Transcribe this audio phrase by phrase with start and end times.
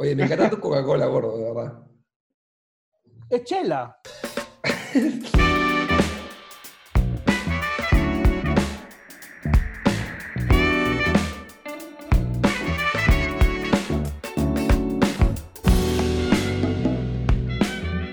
[0.00, 1.72] Oye, me encanta tu Coca-Cola, gordo, de verdad.
[3.28, 3.98] Es chela.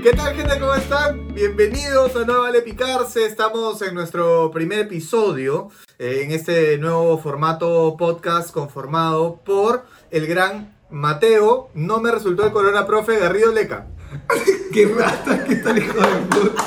[0.02, 0.60] ¿Qué tal gente?
[0.60, 1.36] ¿Cómo están?
[1.36, 3.28] Bienvenidos a No Vale Picarse.
[3.28, 10.75] Estamos en nuestro primer episodio eh, en este nuevo formato podcast conformado por el gran
[10.90, 11.70] Mateo.
[11.74, 13.88] No me resultó el corona profe Garrido Leca.
[14.74, 15.44] ¡Qué rata!
[15.44, 16.64] ¿Qué tal, hijo de puta?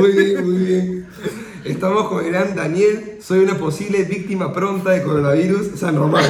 [0.00, 1.08] Muy bien, muy bien.
[1.64, 3.18] Estamos con el gran Daniel.
[3.22, 6.24] Soy una posible víctima pronta de coronavirus San Román.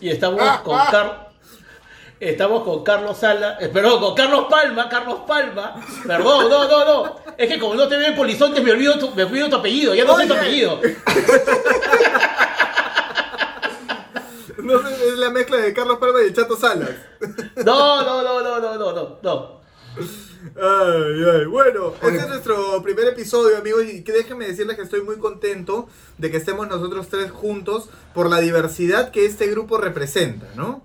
[0.00, 1.30] Y estamos con Car-
[2.18, 5.76] Estamos con Carlos Sala, eh, perdón, con Carlos Palma, Carlos Palma.
[6.06, 7.16] Perdón, no, no, no.
[7.38, 9.94] Es que como no te veo en Polizontes me olvido tu, me olvido tu apellido,
[9.94, 10.78] ya no sé tu apellido.
[14.62, 16.90] No es la mezcla de Carlos Palma y el Chato Salas.
[17.64, 19.60] No, no, no, no, no, no, no, no.
[20.56, 21.44] Ay, ay.
[21.46, 25.88] Bueno, este es nuestro primer episodio, amigos, y que déjenme decirles que estoy muy contento
[26.18, 30.82] de que estemos nosotros tres juntos por la diversidad que este grupo representa, ¿no?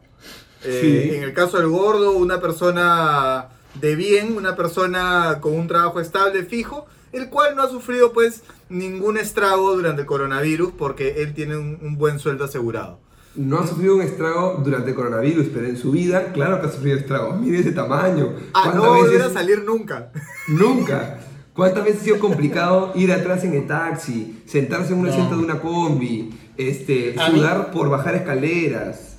[0.64, 1.16] Eh, Sí.
[1.16, 6.44] En el caso del gordo, una persona de bien, una persona con un trabajo estable,
[6.44, 11.56] fijo, el cual no ha sufrido pues ningún estrago durante el coronavirus porque él tiene
[11.56, 13.00] un, un buen sueldo asegurado.
[13.38, 16.72] No ha sufrido un estrago durante el coronavirus, pero en su vida, claro que ha
[16.72, 17.40] sufrido estragos.
[17.40, 18.34] Mire ese tamaño.
[18.54, 20.10] Ah, no a volver a salir nunca.
[20.48, 21.20] Nunca.
[21.54, 25.12] ¿Cuántas veces ha sido complicado ir atrás en el taxi, sentarse en un No.
[25.12, 29.18] asiento de una combi, este, A mí- sudar por bajar escaleras?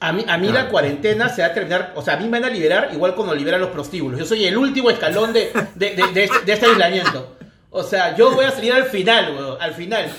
[0.00, 2.40] A mí, a mí la cuarentena se va a terminar, o sea, a mí me
[2.40, 4.18] van a liberar igual cuando liberan los prostíbulos.
[4.18, 7.36] Yo soy el último escalón de, de, de- de este, de este aislamiento.
[7.70, 10.10] O sea, yo voy a salir al final, weón, al final.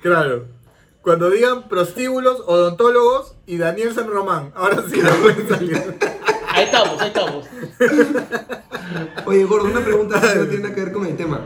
[0.00, 0.46] Claro.
[1.06, 4.50] Cuando digan prostíbulos, odontólogos y Daniel San Román.
[4.56, 5.80] Ahora sí la pueden salir.
[6.48, 7.46] Ahí estamos, ahí estamos.
[9.24, 11.42] Oye, gordo, una pregunta que no tiene nada que ver con el tema.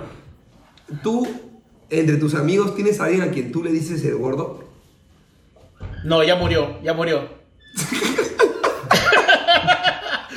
[1.03, 1.29] ¿Tú,
[1.91, 4.65] entre tus amigos, tienes a alguien a quien tú le dices el gordo?
[6.05, 7.29] No, ya murió, ya murió.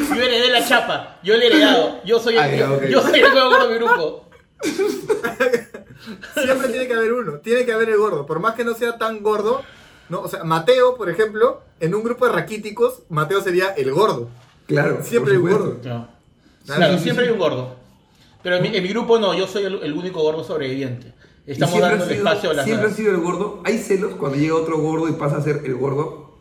[0.09, 2.01] yo heredé la chapa, yo le he heredado.
[2.03, 2.83] Yo soy el, Ah, ya, ok.
[2.89, 4.25] yo soy el nuevo gordo de mi grupo.
[6.33, 7.33] Siempre tiene que haber uno.
[7.39, 8.25] Tiene que haber el gordo.
[8.25, 9.61] Por más que no sea tan gordo.
[10.09, 10.21] ¿no?
[10.21, 14.29] O sea, Mateo, por ejemplo, en un grupo de raquíticos, Mateo sería el gordo.
[14.67, 15.59] Claro, Siempre supuesto.
[15.59, 15.79] gordo.
[15.83, 16.07] No.
[16.65, 17.75] Claro, siempre hay un gordo.
[18.41, 21.13] Pero en mi, en mi grupo no, yo soy el, el único gordo sobreviviente.
[21.45, 23.61] Estamos dando el espacio a las Siempre ha sido el gordo.
[23.65, 26.37] ¿Hay celos cuando llega otro gordo y pasa a ser el gordo?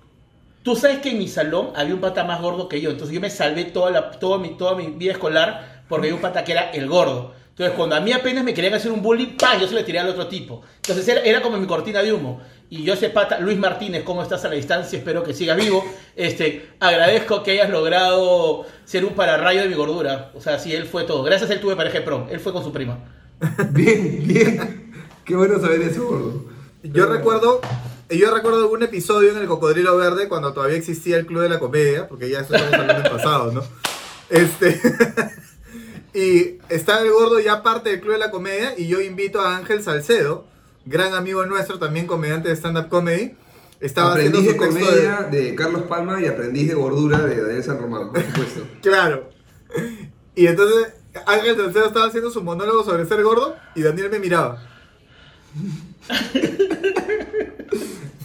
[0.62, 3.20] Tú sabes que en mi salón había un pata más gordo que yo, entonces yo
[3.20, 6.52] me salvé toda, la, toda, mi, toda mi vida escolar porque había un pata que
[6.52, 7.34] era el gordo.
[7.52, 9.60] Entonces cuando a mí apenas me querían hacer un bullying, ¡pam!
[9.60, 10.62] yo se le tiré al otro tipo.
[10.76, 12.40] Entonces era, era como mi cortina de humo.
[12.70, 14.98] Y yo ese pata, Luis Martínez, ¿cómo estás a la distancia?
[14.98, 15.84] Espero que sigas vivo.
[16.16, 20.32] Este, agradezco que hayas logrado ser un pararrayo de mi gordura.
[20.34, 21.22] O sea, sí, él fue todo.
[21.22, 22.28] Gracias a él tuve pareja de prom.
[22.30, 22.98] Él fue con su prima.
[23.72, 24.92] Bien, bien.
[25.26, 26.46] Qué bueno saber eso.
[26.82, 27.60] Yo recuerdo.
[28.08, 31.58] Yo recuerdo algún episodio en el Cocodrilo Verde cuando todavía existía el Club de la
[31.58, 33.62] Comedia, porque ya eso estamos hablando del pasado, ¿no?
[34.30, 34.80] Este.
[36.14, 39.56] y estaba el gordo ya parte del Club de la Comedia y yo invito a
[39.56, 40.46] Ángel Salcedo,
[40.84, 43.34] gran amigo nuestro, también comediante de stand-up comedy.
[43.80, 45.54] Estaba aprendiz de haciendo su texto comedia de...
[45.56, 48.66] Carlos Palma y aprendiz de gordura de Daniel San Román, por supuesto.
[48.82, 49.30] Claro.
[50.34, 50.92] Y entonces
[51.26, 54.62] Ángel Salcedo estaba haciendo su monólogo sobre ser gordo y Daniel me miraba.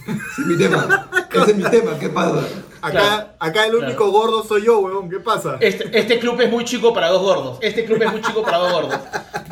[0.07, 1.09] Ese es mi tema.
[1.34, 1.97] Ese es mi tema.
[2.00, 2.40] ¿Qué pasa?
[2.81, 5.09] Acá, Claro, acá el único gordo soy yo, weón.
[5.09, 5.57] ¿Qué pasa?
[5.59, 7.57] Este, este club es muy chico para dos gordos.
[7.62, 9.00] Este club es muy chico para dos gordos.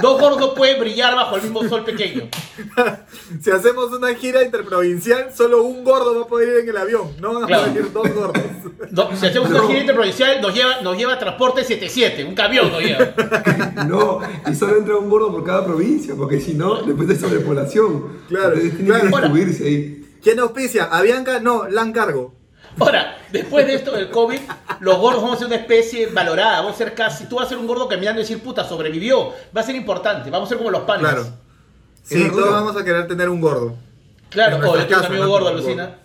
[0.02, 2.24] Dos gordos pueden brillar bajo el mismo sol pequeño.
[3.42, 7.12] Si hacemos una gira interprovincial, solo un gordo va a poder ir en el avión.
[7.20, 7.64] No van a Claro.
[7.68, 8.44] poder ir dos gordos.
[8.92, 9.58] No, si hacemos No.
[9.60, 13.14] una gira interprovincial, nos lleva, nos lleva transporte 77, un camión nos lleva.
[13.88, 18.20] No, y solo entra un gordo por cada provincia, porque si no, después de sobrepoblación.
[18.30, 19.02] Claro, Entonces tiene claro.
[19.02, 20.05] que distribuirse ahí.
[20.26, 20.86] ¿Quién auspicia?
[20.86, 21.40] ¿Avianca?
[21.40, 22.34] No, Lancargo.
[22.80, 24.40] Ahora, después de esto del COVID,
[24.80, 26.62] los gordos vamos a ser una especie valorada.
[26.62, 27.28] Vamos a ser casi.
[27.28, 29.34] Tú vas a ser un gordo caminando y decir, puta, sobrevivió.
[29.56, 30.32] Va a ser importante.
[30.32, 31.02] Vamos a ser como los panes.
[31.02, 31.28] Claro.
[32.02, 33.76] Sí, todos vamos a querer tener un gordo.
[34.30, 36.00] Claro, o nuestra yo tengo un amigo gordo, alucina.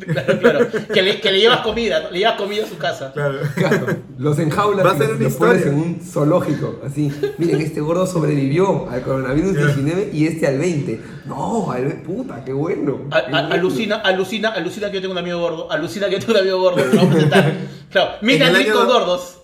[0.00, 0.68] Claro, claro.
[0.92, 3.12] Que le, que le llevas comida, le llevas comida a su casa.
[3.12, 3.38] Claro.
[3.54, 3.86] Claro,
[4.18, 5.72] los enjaulas Va a y ser los, una los pones historia.
[5.72, 7.12] en un zoológico, así.
[7.38, 11.00] Miren, este gordo sobrevivió al coronavirus 19 y este al 20.
[11.26, 13.06] No, al puta, qué bueno.
[13.10, 13.48] A- qué a- bueno.
[13.54, 15.70] alucina, alucina, alucina que yo tengo un amigo gordo.
[15.70, 16.84] Alucina que yo tengo un amigo gordo.
[16.84, 17.52] Lo vamos a presentar.
[17.90, 19.38] Claro, mira En el ricos año- gordos.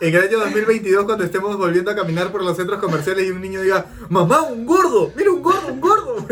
[0.00, 3.40] En el año 2022, cuando estemos volviendo a caminar por los centros comerciales y un
[3.40, 6.16] niño diga, mamá, un gordo, mira un gordo, un gordo.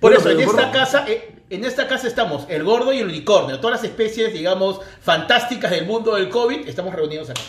[0.00, 2.98] Por Bueno, eso, en esta gordo- casa, eh, En esta casa estamos el gordo y
[2.98, 3.58] el unicornio.
[3.58, 7.40] Todas las especies, digamos, fantásticas del mundo del COVID, estamos reunidos acá.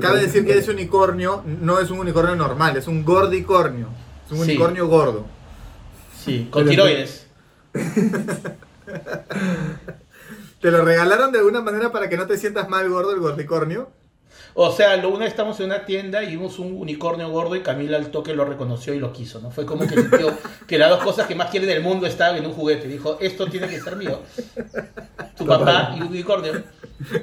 [0.00, 3.88] Cabe decir que ese unicornio no es un unicornio normal, es un gordicornio.
[4.26, 4.50] Es un Sí.
[4.52, 5.26] unicornio gordo.
[6.24, 7.26] Sí, con Pero- tiroides.
[10.60, 13.90] ¿Te lo regalaron de alguna manera para que no te sientas mal gordo el gordicornio?
[14.54, 17.60] O sea, lo una vez estamos en una tienda y vimos un unicornio gordo y
[17.60, 19.50] Camila al toque lo reconoció y lo quiso, ¿no?
[19.50, 20.36] Fue como que sintió
[20.66, 22.88] que las dos cosas que más quiere del mundo estaban en un juguete.
[22.88, 24.20] Dijo, esto tiene que ser mío.
[25.36, 26.62] Tu papá y un unicornio.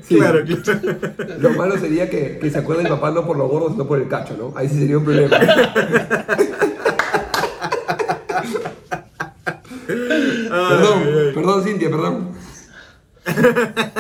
[0.01, 0.18] Sí.
[0.18, 0.79] Claro, claro.
[1.39, 4.00] Lo malo sería que, que se acuerde el papá no por los gordos, sino por
[4.00, 4.53] el cacho, ¿no?
[4.56, 5.38] Ahí sí sería un problema.
[9.88, 11.03] perdón,
[11.33, 12.35] perdón, Cintia, perdón.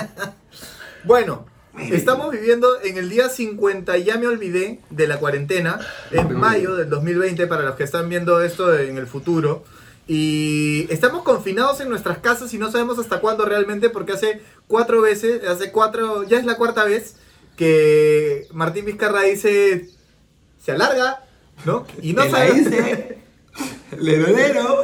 [1.03, 1.45] Bueno,
[1.91, 5.79] estamos viviendo en el día 50, ya me olvidé, de la cuarentena,
[6.11, 9.63] en mayo del 2020, para los que están viendo esto en el futuro.
[10.07, 15.01] Y estamos confinados en nuestras casas y no sabemos hasta cuándo realmente, porque hace cuatro
[15.01, 17.15] veces, hace cuatro, ya es la cuarta vez
[17.57, 19.89] que Martín Vizcarra dice,
[20.63, 21.23] se alarga,
[21.65, 21.85] ¿no?
[22.01, 22.71] Y no sabemos.
[23.99, 24.83] Lero, lero.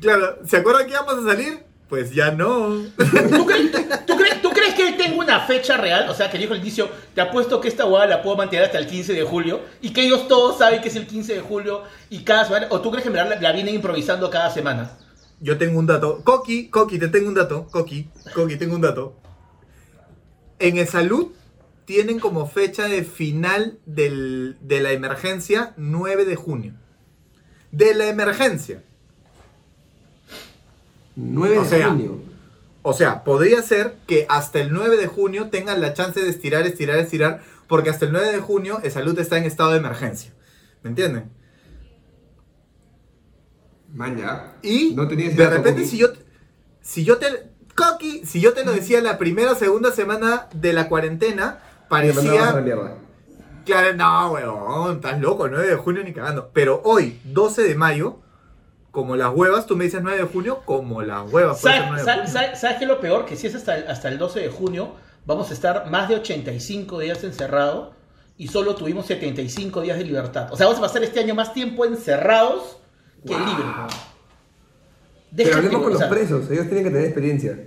[0.00, 1.60] claro, ¿se acuerdan que íbamos a salir?
[1.88, 2.82] Pues ya no.
[2.96, 3.70] ¿Tú crees,
[4.06, 4.42] tú crees-
[4.78, 6.08] que tengo una fecha real?
[6.08, 8.78] O sea, que dijo el inicio, te apuesto que esta hueá la puedo mantener hasta
[8.78, 11.82] el 15 de julio y que ellos todos saben que es el 15 de julio
[12.08, 12.68] y cada semana.
[12.70, 14.92] ¿O tú crees que en verdad la, la vienen improvisando cada semana?
[15.40, 16.22] Yo tengo un dato.
[16.24, 17.66] Coqui, Coqui, te tengo un dato.
[17.70, 19.14] Coqui, Coqui, tengo un dato.
[20.58, 21.28] En el salud
[21.84, 26.72] tienen como fecha de final del- de la emergencia 9 de junio.
[27.70, 28.82] De la emergencia.
[31.16, 32.18] 9 O de sea, junio.
[32.82, 36.66] O sea, podría ser que hasta el 9 de junio tengan la chance de estirar,
[36.66, 40.32] estirar, estirar, porque hasta el 9 de junio el salud está en estado de emergencia.
[40.82, 41.30] ¿Me entienden?
[43.92, 44.56] Man, ya.
[44.62, 46.08] Y no tenía ese de repente si yo
[46.80, 47.26] si yo te
[47.74, 52.52] Coqui, si yo te lo decía la primera o segunda semana de la cuarentena, parecía
[53.64, 56.50] claro, no, weón, estás loco, 9 de junio ni cagando.
[56.52, 58.18] Pero hoy, 12 de mayo,
[58.98, 61.60] como las huevas, tú me dices 9 de junio, como las huevas.
[61.60, 62.32] ¿Sabes, 9 de sabes- junio.
[62.32, 63.26] sabes- sabes qué es lo peor?
[63.26, 66.16] Que si es hasta el, hasta el 12 de junio, vamos a estar más de
[66.16, 67.94] 85 días encerrados
[68.36, 70.48] y solo tuvimos 75 días de libertad.
[70.52, 72.78] O sea, vamos a pasar este año más tiempo encerrados
[73.24, 73.46] que Wow.
[73.46, 73.66] libres.
[75.36, 77.58] Pero hablemos con los presos, ellos tienen que tener experiencia.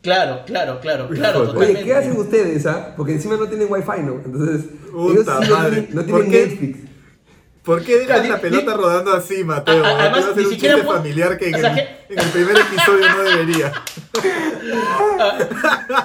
[0.00, 1.74] Claro, claro, claro, claro, totalmente.
[1.80, 2.94] Oye, ¿qué hacen ustedes, ah?
[2.96, 4.12] Porque encima no tienen wifi, ¿no?
[4.24, 6.30] Entonces, Puta ellos sí no tienen, no ¿Por tienen?
[6.30, 6.87] Netflix.
[7.68, 9.84] ¿Por qué dejas la pelota rodando así, Mateo?
[9.84, 11.58] A- a- además, Te va a hacer ni un siquiera chiste familiar que en, o
[11.58, 13.72] sea, el, que- en el primer episodio no debería.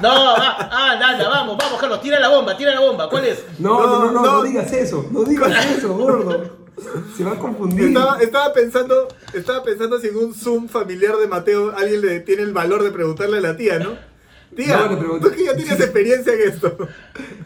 [0.01, 3.09] No, ah, ah, nada, vamos, vamos, Carlos, tira la bomba, tira la bomba.
[3.09, 3.43] ¿Cuál es?
[3.59, 4.43] No, no, no, no, no, no.
[4.43, 6.63] digas eso, no digas eso, gordo.
[7.15, 7.87] Se va a confundir.
[7.89, 12.41] Estaba, estaba pensando, estaba pensando si en un Zoom familiar de Mateo alguien le tiene
[12.43, 13.91] el valor de preguntarle a la tía, ¿no?
[14.55, 16.75] Tía, No, tú que ya tienes experiencia en esto.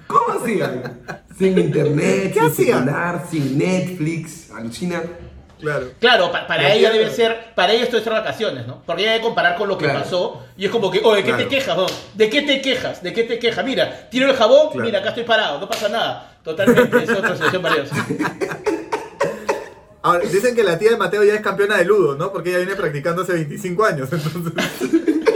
[0.08, 1.02] ¿Cómo hacían?
[1.38, 2.80] Sin internet, ¿Qué sin hacían?
[2.86, 5.04] celular, sin Netflix, alucina.
[5.60, 5.88] Claro.
[6.00, 8.84] Claro, pa- para La ella debe ser, para ella esto es vacaciones, ¿no?
[8.86, 10.01] Porque ella debe comparar con lo que Claro.
[10.01, 11.44] pasó y es como que, oye, ¿de qué Claro.
[11.44, 11.92] te quejas?
[12.13, 13.01] ¿De qué te quejas?
[13.04, 13.66] ¿De qué te quejas?
[13.66, 14.86] Mira, tiro el jabón, Claro.
[14.86, 16.38] mira, acá estoy parado, no pasa nada.
[16.44, 17.95] Totalmente, es otra situación valiosa.
[20.04, 22.31] Ahora, dicen que la tía de Mateo ya es campeona de ludo, ¿no?
[22.31, 24.54] Porque ella viene practicando hace 25 años, entonces.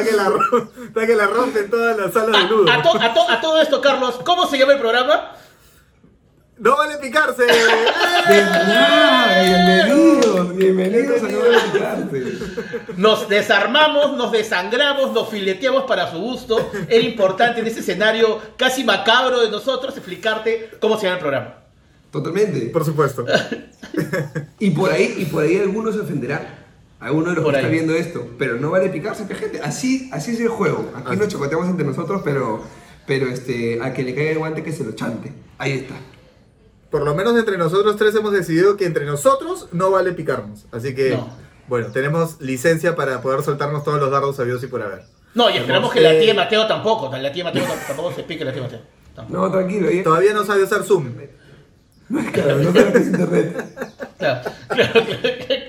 [0.00, 0.32] está, que la,
[0.86, 2.70] está que la rompe en todas las salas de ludo.
[2.70, 5.32] A, a to- a to- a todo esto, Carlos, ¿cómo se llama el programa?
[6.58, 7.44] ¡No vale picarse!
[9.42, 12.38] Bienvenidos, bienvenidos a No Vale Picarse.
[12.96, 16.70] Nos desarmamos, nos desangramos, nos fileteamos para su gusto.
[16.88, 21.54] Era importante en este escenario casi macabro de nosotros explicarte cómo se llama el programa.
[22.10, 22.60] Totalmente.
[22.66, 23.24] Por supuesto.
[24.58, 26.61] Y por ahí, y por ahí algunos se ofenderán.
[27.02, 27.64] Algunos de los Por que ahí.
[27.64, 28.26] están viendo esto.
[28.38, 29.60] Pero no vale picarse, que gente.
[29.60, 30.90] Así, así es el juego.
[30.94, 31.16] Aquí Así.
[31.18, 32.62] nos chocoteamos entre nosotros, pero,
[33.06, 35.32] pero este, a que le caiga el guante que se lo chante.
[35.58, 35.94] Ahí está.
[36.90, 40.66] Por lo menos entre nosotros tres hemos decidido que entre nosotros no vale picarnos.
[40.72, 41.28] Así que, No.
[41.68, 45.02] bueno, tenemos licencia para poder soltarnos todos los dardos sabios y por haber.
[45.34, 47.10] No, y esperamos que Eh, la tía Mateo tampoco.
[47.16, 48.80] La tía Mateo tampoco se pique la tía Mateo.
[49.16, 49.38] Tampoco.
[49.40, 49.88] No, tranquilo.
[49.88, 51.06] Ella, Todavía no sabe usar Zoom.
[52.32, 53.66] Claro, no internet.
[54.18, 54.92] Claro, claro,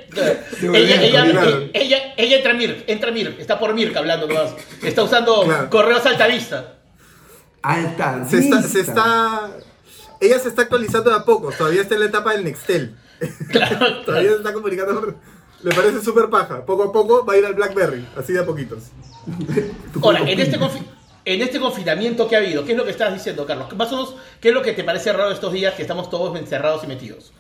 [0.10, 0.34] claro,
[0.76, 4.28] Ella, ella, ella, ella, ella entra a Mir, entra a Mir, está por Mirk hablando
[4.28, 4.54] nomás.
[4.82, 5.70] Está usando Claro.
[5.70, 6.76] correos altavista.
[7.62, 8.26] Alta.
[8.30, 8.70] Se está, vista.
[8.72, 9.52] se está.
[10.20, 11.52] Ella se está actualizando de a poco.
[11.52, 12.96] Todavía está en la etapa del Nextel.
[13.52, 15.16] Claro, Todavía se está comunicando.
[15.64, 16.66] Le parece súper paja.
[16.66, 18.06] Poco a poco va a ir al Blackberry.
[18.18, 18.84] Así de a poquitos.
[20.02, 20.86] Ahora, en este, confi-
[21.26, 23.68] en este confinamiento que ha habido, ¿qué es lo que estás diciendo, Carlos?
[24.42, 27.34] ¿qué es lo que te parece raro estos días que estamos todos encerrados y metidos?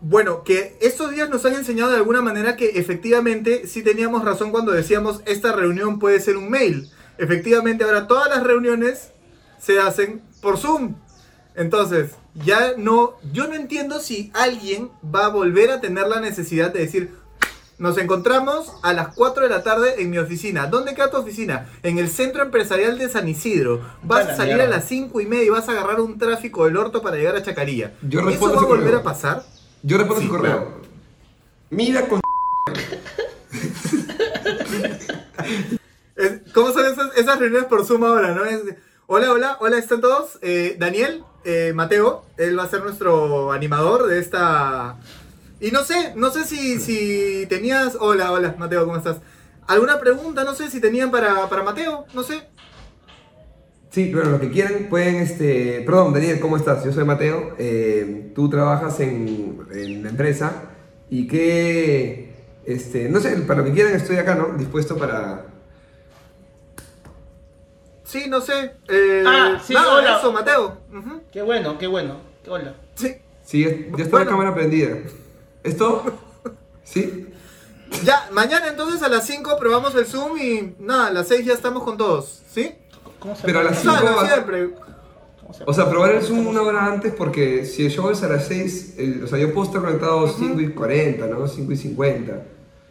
[0.00, 4.50] Bueno, que estos días nos han enseñado de alguna manera que efectivamente sí teníamos razón
[4.50, 6.90] cuando decíamos esta reunión puede ser un mail.
[7.18, 9.12] Efectivamente, ahora todas las reuniones
[9.58, 10.94] se hacen por Zoom.
[11.54, 16.72] Entonces, ya no, yo no entiendo si alguien va a volver a tener la necesidad
[16.72, 17.12] de decir,
[17.80, 20.66] nos encontramos a las 4 de la tarde en mi oficina.
[20.66, 21.66] ¿Dónde queda tu oficina?
[21.82, 23.80] En el centro empresarial de San Isidro.
[24.02, 26.76] Vas a salir a las 5 y media y vas a agarrar un tráfico del
[26.76, 27.92] orto para llegar a Chacarilla.
[28.02, 29.00] Yo ¿Eso respondo va a volver correo.
[29.00, 29.42] a pasar?
[29.82, 30.52] Yo respondo Sí, su correo.
[30.56, 30.80] claro.
[31.70, 32.20] Mira con.
[36.54, 38.44] ¿Cómo son esas, esas reuniones por Zoom ahora, no?
[38.44, 38.60] Es,
[39.06, 40.38] hola, hola, hola, ¿están todos?
[40.42, 44.96] Eh, Daniel, eh, Mateo, él va a ser nuestro animador de esta...
[45.60, 47.96] Y no sé, no sé si, si tenías...
[48.00, 49.18] Hola, hola, Mateo, ¿cómo estás?
[49.66, 50.42] ¿Alguna pregunta?
[50.44, 52.42] No sé si tenían para, para Mateo, no sé.
[53.90, 55.82] Sí, bueno, lo que quieran pueden, este...
[55.84, 56.84] Perdón, Daniel, ¿cómo estás?
[56.84, 57.56] Yo soy Mateo.
[57.58, 60.62] eh, tú trabajas en, en la empresa
[61.10, 62.30] y que...
[62.64, 64.56] Este, no sé, para lo que quieran estoy acá, ¿no?
[64.56, 65.44] Dispuesto para...
[68.04, 68.72] Sí, no sé.
[68.88, 70.18] Eh, Ah, sí, nada, hola.
[70.18, 70.78] eso, Mateo.
[71.32, 72.16] Qué bueno, qué bueno.
[72.48, 72.74] Hola.
[72.94, 73.14] Sí.
[73.44, 74.24] Sí, ya, ya está Bueno.
[74.24, 74.96] la cámara prendida.
[75.62, 76.02] ¿Esto?
[76.84, 77.26] ¿Sí?
[78.04, 81.52] Ya, mañana entonces a las 5 probamos el Zoom y nada, a las 6 ya
[81.54, 82.72] estamos con todos, ¿sí?
[83.18, 84.70] ¿Cómo se Pero a las cinco Claro, siempre.
[85.40, 88.22] ¿Cómo se O sea, probar el Zoom una hora antes porque si el show es
[88.22, 91.46] a las 6, el- o sea, yo puedo estar conectado 5 y 40, ¿no?
[91.46, 92.42] 5 y 50.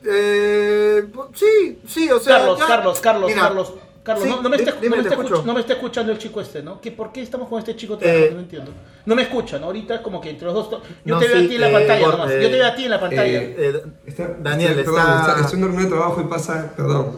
[0.06, 2.38] Eh, sí, sí, o sea.
[2.38, 3.74] Carlos, ya- Carlos, Carlos, Mira, Carlos.
[4.04, 6.12] Carlos, sí, no, no me está, di- dime, no, me está no me está escuchando
[6.12, 6.80] el chico este, ¿no?
[6.82, 8.28] ¿Qué, ¿Por qué estamos con este chico trabajando?
[8.28, 8.72] Eh, no entiendo.
[9.06, 10.82] No me escuchan, ahorita es como que entre los dos...
[11.06, 12.32] Yo No, te veo sí, a ti en la eh, pantalla por- nomás.
[12.32, 13.24] eh, Yo te veo a ti en la pantalla.
[13.42, 16.74] eh, Eh, Está- Daniel, estoy, está- perdón, estoy en una reunión de trabajo y pasa,
[16.76, 17.18] perdón.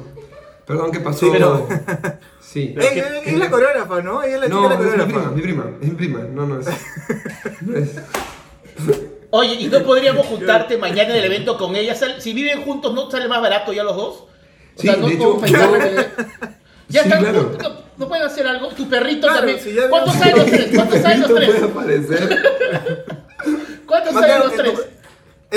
[0.65, 1.19] Perdón, ¿qué pasó?
[1.25, 1.67] Sí, pero-
[2.41, 2.75] Sí.
[2.77, 4.21] Ella es la coreógrafa, ¿no?
[4.23, 5.31] Ella es la No, chica es mi prima, coreógrafa.
[5.35, 6.19] mi prima, es mi prima.
[6.33, 6.67] No, no es.
[7.61, 8.01] no es-
[9.29, 11.95] Oye, ¿y no podríamos juntarte mañana en el evento con ella?
[12.19, 14.15] Si viven juntos, ¿no sale más barato ya los dos?
[14.17, 14.27] O
[14.75, 15.39] Sí, sea, no de hecho,
[16.91, 17.39] Ya Sí, están claro.
[17.43, 18.67] juntos, no, no pueden hacer algo.
[18.69, 19.59] Tu perrito Claro, también.
[19.59, 20.71] si ¿Cuántos años los tres?
[20.75, 21.63] ¿Cuántos años los tres?
[21.63, 22.41] aparecer.
[23.85, 24.73] ¿Cuántos años los ¿en tres?
[24.73, 24.81] tu,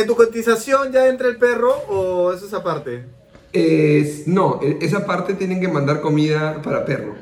[0.00, 3.04] ¿En tu cotización ya entra el perro o eso es aparte?
[3.52, 7.14] Es- no, e- esa parte tienen que mandar comida para perro.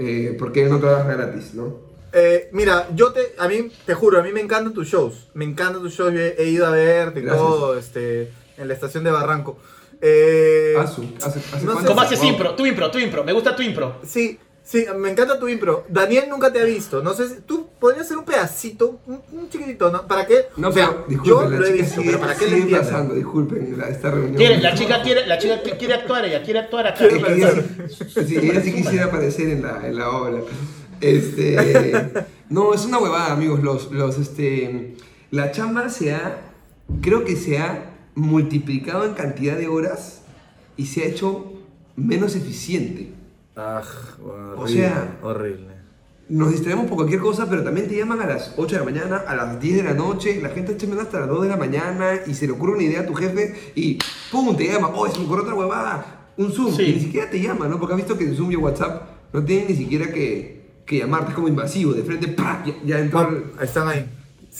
[0.00, 1.74] eh, porque él no trabaja gratis, ¿no?
[2.12, 5.28] Eh, mira, yo te, a mí, te juro, a mí me encantan tus shows.
[5.34, 7.44] Me encantan tus shows, yo he, he ido a verte y Gracias.
[7.44, 9.58] todo, este, en la estación de Barranco.
[10.00, 11.86] Eh, Asu, ¿hace, hace no sé cuánto?
[11.88, 12.28] ¿Cómo haces Wow.
[12.28, 12.54] impro?
[12.54, 13.24] Tu impro, tu impro.
[13.24, 13.96] Me gusta tu impro.
[14.06, 15.84] Sí, sí, me encanta tu impro.
[15.88, 17.02] Daniel nunca te ha visto.
[17.02, 20.06] No sé si tú podrías hacer un pedacito, un, un chiquitito, ¿no?
[20.06, 20.46] ¿Para qué?
[20.56, 22.76] No, o sea, pero disculpen, yo la lo he chica visto, pero para qué le
[22.78, 24.36] pasando, disculpen, la- esta reunión.
[24.36, 27.08] Quiere- la chica quiere, la chica qui- quiere actuar, ella quiere actuar acá.
[27.08, 27.52] Quiere ella,
[27.88, 30.38] sí, sí, ella sí quisiera aparecer en la, en la obra.
[31.00, 32.12] Este,
[32.48, 33.62] no, es una huevada, amigos.
[33.62, 34.94] Los, los, este,
[35.30, 36.38] la chamba se ha,
[37.00, 40.22] creo que se ha multiplicado en cantidad de horas
[40.76, 41.52] y se ha hecho
[41.96, 43.12] menos eficiente.
[43.56, 43.82] Ah,
[44.56, 45.66] O sea- horrible.
[46.28, 49.16] Nos distraemos por cualquier cosa, pero también te llaman a las 8 de la mañana,
[49.26, 51.56] a las 10 de la noche, la gente está llamando hasta las 2 de la
[51.56, 53.98] mañana y se le ocurre una idea a tu jefe y
[54.30, 54.54] ¡pum!
[54.54, 56.28] te llama, ¡oh, se me ocurrió otra huevada!
[56.36, 56.82] Un Zoom, Sí.
[56.82, 57.78] y ni siquiera te llama, ¿no?
[57.80, 61.30] Porque has visto que en Zoom y WhatsApp no tienen ni siquiera que, que llamarte,
[61.30, 62.62] es como invasivo, de frente, ¡pa!
[62.66, 64.04] Ya, ya entró Están ahí.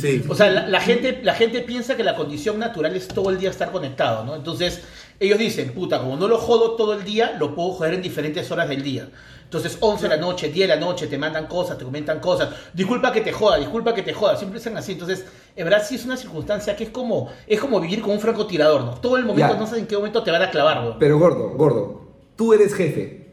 [0.00, 0.22] Sí.
[0.28, 3.38] O sea, la, la gente, la gente piensa que la condición natural es todo el
[3.38, 4.36] día estar conectado, ¿no?
[4.36, 4.82] Entonces,
[5.18, 8.48] ellos dicen, puta, como no lo jodo todo el día, lo puedo joder en diferentes
[8.52, 9.08] horas del día.
[9.42, 12.50] Entonces, 11 de la noche, 10 de la noche, te mandan cosas, te comentan cosas.
[12.74, 14.36] Disculpa que te joda, disculpa que te joda.
[14.36, 14.92] Siempre están así.
[14.92, 15.24] Entonces,
[15.56, 18.84] en verdad sí es una circunstancia que es como, es como vivir con un francotirador,
[18.84, 18.92] ¿no?
[19.00, 19.58] Todo el momento, Ya.
[19.58, 20.98] no sabes en qué momento te van a clavar, ¿no?
[20.98, 23.26] Pero gordo, gordo, tú eres jefe.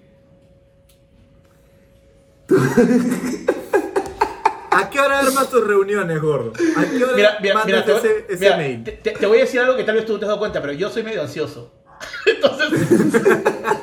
[4.75, 6.53] ¿A qué hora armas tus reuniones, gordo?
[6.77, 8.83] ¿A qué hora Mira, mira, mandas mira, te, voy- ese, ese mira, mail?
[8.83, 10.39] te- te- te voy a decir algo que tal vez tú no te has dado
[10.39, 11.71] cuenta, pero yo soy medio ansioso.
[12.25, 12.69] Entonces,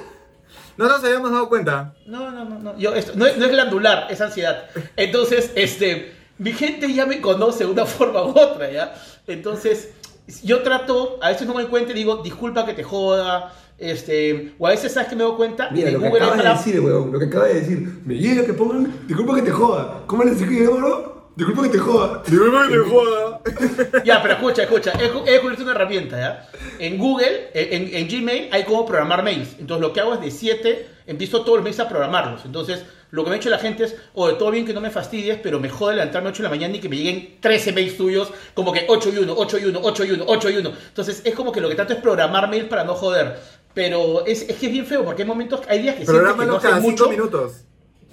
[0.76, 1.94] No nos habíamos dado cuenta.
[2.06, 2.78] No, no, no, no.
[2.78, 4.64] Yo, esto, no, es, no es glandular, es ansiedad.
[4.96, 8.94] Entonces, este, mi gente ya me conoce de una forma u otra, ¿ya?
[9.26, 9.90] Entonces,
[10.42, 14.54] yo trato, a veces no me doy cuenta y digo, disculpa que te joda, este,
[14.58, 16.80] o a veces sabes que me doy cuenta Mira, lo que Google acabas de decir,
[16.80, 18.00] weón, lo que acabas de decir.
[18.04, 20.02] Me llega que pongan, disculpa que te joda.
[20.06, 21.30] ¿Cómo le decís, bro?
[21.34, 22.22] Disculpa que te joda.
[22.26, 23.40] Disculpa que te joda.
[24.04, 26.48] Ya, pero escucha, escucha, he, he descubierto una herramienta, ¿ya?
[26.78, 29.56] En Google, en, en Gmail, hay cómo programar mails.
[29.58, 32.44] Entonces, lo que hago es de 7, empiezo todos los mails a programarlos.
[32.44, 34.90] Entonces, lo que me ha hecho la gente es, oye, todo bien que no me
[34.90, 37.72] fastidies, pero me jode levantarme a 8 de la mañana y que me lleguen 13
[37.74, 40.56] mails tuyos, como que 8 y 1, 8 y 1, 8 y 1, 8 y
[40.56, 40.72] 1.
[40.88, 43.36] Entonces, es como que lo que trato es programar mails para no joder.
[43.74, 46.46] Pero es, es que es bien feo, porque hay momentos, hay días que sientes que
[46.46, 47.04] no haces mucho.
[47.04, 47.52] 5 minutos.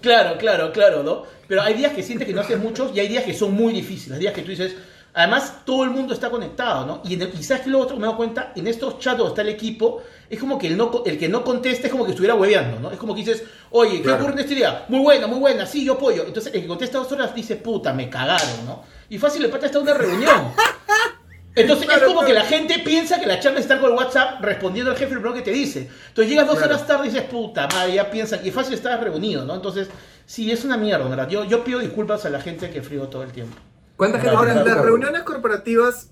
[0.01, 1.23] Claro, claro, claro, ¿no?
[1.47, 3.71] Pero hay días que sientes que no haces muchos y hay días que son muy
[3.71, 4.15] difíciles.
[4.15, 4.75] Hay días que tú dices,
[5.19, 7.01] Además, todo el mundo está conectado, ¿no?
[7.03, 8.53] Y, el- y ¿sabes qué lo otro que me doy cuenta?
[8.55, 11.43] En estos chats donde está el equipo, es como que el, no, el que no
[11.43, 12.89] contesta es como que estuviera hueveando, ¿no?
[12.89, 14.19] Es como que dices, oye, ¿qué Claro.
[14.19, 14.85] ocurre en este día?
[14.87, 16.23] Muy buena, muy buena, sí, yo apoyo.
[16.25, 18.83] Entonces, el que contesta dos horas dice, puta, me cagaron, ¿no?
[19.09, 20.53] Y fácil, el pata está una reunión.
[21.55, 22.41] Entonces Claro, es como que claro.
[22.41, 25.41] la gente piensa que la chamba está con el WhatsApp respondiendo al jefe lo que
[25.41, 25.89] te dice.
[26.09, 26.75] Entonces llegas dos Claro.
[26.75, 29.55] horas tarde y dices, puta madre, ya piensan, y fácil estás reunido, ¿no?
[29.55, 29.89] Entonces,
[30.25, 31.27] sí, es una mierda, ¿verdad?
[31.27, 33.57] Yo, yo pido disculpas a la gente que frío todo el tiempo.
[33.99, 36.07] ¿Cuánta gente Ahora, tu las reuniones corporativas,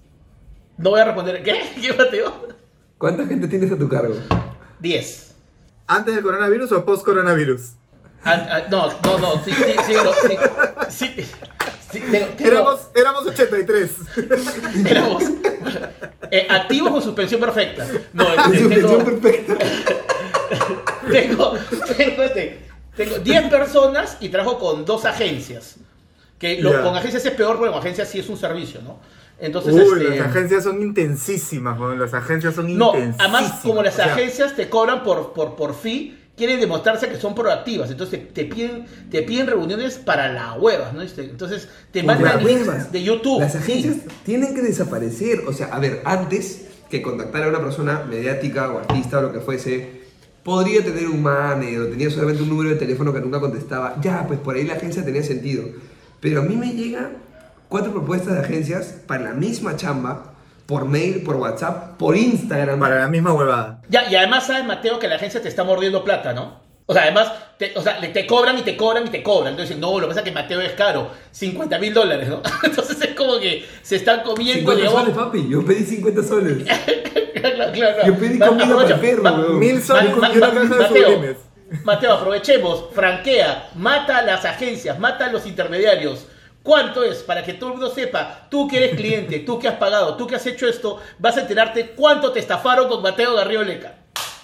[0.77, 1.61] No voy a responder, ¿qué?
[1.81, 2.49] ¿Qué Mateo?
[2.97, 4.13] ¿Cuánta gente tienes a tu cargo?
[4.81, 5.23] 10.
[5.87, 7.61] ¿antes del coronavirus o post coronavirus?
[8.69, 10.37] No, no, no, sí, sí, sí, no, sí,
[10.89, 11.25] sí,
[11.93, 13.91] sí, tengo- tengo- Éramos, éramos 83.
[14.85, 15.23] éramos,
[16.29, 17.87] eh, activos con suspensión perfecta.
[18.11, 19.57] No, En este, suspensión tengo, perfecta.
[21.09, 21.53] tengo,
[21.95, 22.59] tengo, este,
[22.97, 25.75] tengo 10 personas y trabajo con dos agencias.
[26.39, 26.83] Que lo- Ya.
[26.83, 28.99] con agencias es peor porque con agencias sí es un servicio, ¿no?
[29.39, 33.19] Entonces, Uy, este, las agencias son intensísimas, weón, las agencias son no, intensísimas.
[33.19, 37.17] además como las o sea, agencias te cobran por, por, por fee, quieren demostrarse que
[37.17, 37.89] son proactivas.
[37.91, 41.01] Entonces te, te piden, te piden reuniones para la huevas, ¿no?
[41.01, 42.91] Este, Entonces te mandan las links huevas.
[42.91, 43.39] de YouTube.
[43.39, 43.57] Las sí.
[43.59, 45.41] agencias tienen que desaparecer.
[45.47, 49.33] O sea, a ver, antes que contactar a una persona mediática o artista o lo
[49.33, 50.01] que fuese,
[50.43, 53.97] podría tener un manager o tenía solamente un número de teléfono que nunca contestaba.
[54.01, 55.63] Ya, pues por ahí la agencia tenía sentido.
[56.19, 57.17] Pero a mí me llegan
[57.69, 60.33] cuatro propuestas de agencias para la misma chamba,
[60.65, 62.79] por mail, por WhatsApp, por Instagram.
[62.79, 63.81] Para la misma huevada.
[63.89, 66.67] Ya, y además sabes, Mateo, que la agencia te está mordiendo plata, ¿no?
[66.89, 69.49] O sea, además, te, o sea, te cobran y te cobran y te cobran.
[69.49, 72.41] Entonces dicen, no, lo que pasa es que Mateo es caro, 50 mil dólares, ¿no?
[72.63, 75.49] Entonces es como que se están comiendo, 50 digamos, soles, papi.
[75.49, 76.57] Yo pedí 50 soles.
[77.35, 78.07] claro, claro.
[78.07, 79.59] Yo pedí comida para el perro, weón.
[79.59, 81.37] Mil soles y una caja de sublimes.
[81.83, 86.25] Mateo, aprovechemos, franquea, mata a las agencias, mata a los intermediarios.
[86.63, 87.17] ¿Cuánto es?
[87.19, 90.27] Para que todo el mundo sepa, tú que eres cliente, tú que has pagado, tú
[90.27, 93.95] que has hecho esto, vas a enterarte cuánto te estafaron con Mateo Garrioleca.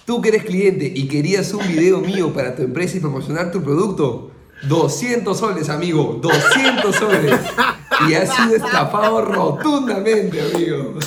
[0.04, 3.62] Tú que eres cliente y querías un video mío para tu empresa y promocionar tu
[3.62, 4.30] producto,
[4.68, 7.40] 200 soles, amigo, 200 soles.
[8.08, 10.98] Y has sido estafado rotundamente, amigo.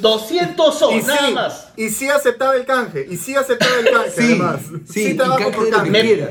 [0.00, 1.68] 200 son, Y nada sí, más.
[1.76, 4.60] y sí aceptaba el canje, y sí aceptaba el canje, Sí, además.
[4.90, 5.90] sí, y trabajo canje por de lo que canje.
[5.90, 6.30] Me- quieras.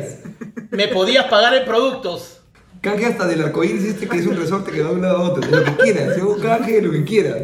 [0.72, 2.32] Me podías pagar en productos.
[2.82, 5.30] Canje hasta del arcoíris este que es un resorte que va de un lado a
[5.32, 6.18] otro, de lo que quieras.
[6.18, 7.38] Yo canje de lo que quieras.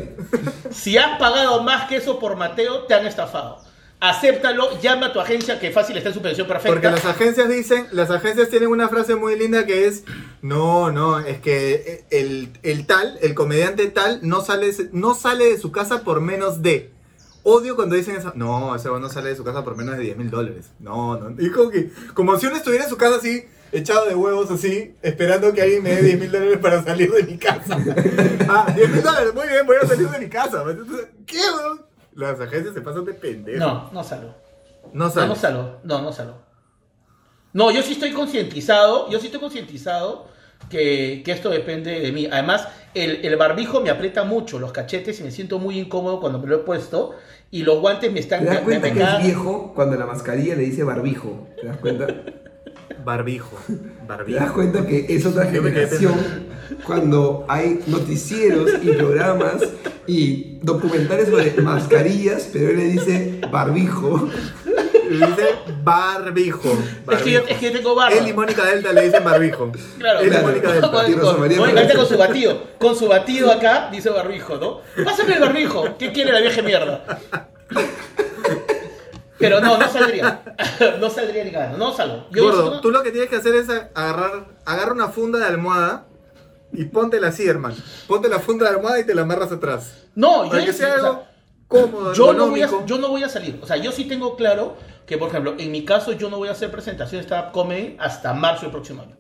[0.71, 3.57] Si has pagado más que eso por Mateo, te han estafado.
[4.01, 6.73] Acéptalo, llama a tu agencia que fácil está en su pensión perfecta.
[6.73, 10.05] Porque las agencias dicen, las agencias tienen una frase muy linda que es,
[10.41, 15.59] no, no, es que el, el tal, el comediante tal, no sale, no sale de
[15.59, 16.89] su casa por menos de.
[17.43, 18.31] Odio cuando dicen eso.
[18.33, 20.71] No, ese no sale de su casa por menos de 10 mil dólares.
[20.79, 21.35] No, no.
[21.39, 24.95] Y como que, como si uno estuviera en su casa así, echado de huevos así,
[25.03, 27.77] esperando que alguien me dé 10 mil dólares para salir de mi casa.
[28.49, 30.63] ah, 10 mil dólares, muy bien, voy a salir de mi casa.
[31.27, 31.90] ¿Qué, weón?
[32.15, 33.60] Las agencias se pasan de pendejo.
[33.60, 34.34] No, no salgo.
[34.93, 35.28] no No, sale.
[35.28, 35.80] no salgo.
[35.84, 36.38] No, no salgo.
[37.54, 40.28] No, yo sí estoy concientizado, yo sí estoy concientizado
[40.69, 42.28] que, que esto depende de mí.
[42.32, 46.39] Además, el, el barbijo me aprieta mucho los cachetes y me siento muy incómodo cuando
[46.39, 47.12] me lo he puesto.
[47.50, 48.41] Y los guantes me están...
[48.41, 51.47] ¿Te das cuenta me que es viejo cuando la mascarilla le dice barbijo?
[51.60, 52.08] ¿Te das cuenta?
[53.04, 53.58] Barbijo.
[53.67, 53.74] ¿Te
[54.08, 54.39] Barbijo.
[54.39, 56.13] das cuenta que es otra generación
[56.86, 59.56] cuando hay noticieros y programas
[60.07, 64.29] y documentales sobre mascarillas, pero él le dice barbijo?
[65.09, 65.49] Dice
[65.83, 66.69] barbijo.
[67.11, 67.53] Es que, yo, barbijo.
[67.53, 68.17] es que yo tengo barba.
[68.17, 69.71] Él y Mónica Delta le dicen barbijo.
[69.99, 70.47] Claro, Él y claro.
[70.47, 70.91] Mónica Delta.
[70.91, 71.81] Con, Y Rosa María con- Pérez.
[71.83, 74.81] ahorita con su batido, con su batido acá, dice barbijo, ¿no?
[75.03, 77.19] Pásame el barbijo, ¿qué quiere la vieja mierda?
[79.37, 80.41] Pero no, no saldría.
[80.99, 82.25] No saldría ni gana, no salgo.
[82.31, 86.05] Yo Gordo, tú lo que tienes que hacer es agarrar, agarra una funda de almohada
[86.73, 87.75] y póntela así, hermano.
[88.07, 90.05] Ponte la funda de almohada y te la amarras atrás.
[90.15, 91.23] no, yo, Para que sí, sea o sea, algo
[91.67, 92.88] cómodo, yo no, voy a, ergonómico.
[92.88, 93.60] yo no voy a salir.
[93.62, 96.49] O sea, yo sí tengo claro que, por ejemplo, en mi caso, yo no voy
[96.49, 99.17] a hacer presentación de stand-up comedy hasta marzo del próximo año.